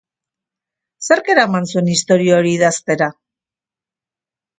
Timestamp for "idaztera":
2.53-3.11